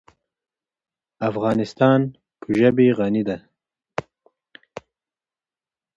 [1.29, 1.99] افغانستان
[2.39, 3.37] په ژبې غني دی.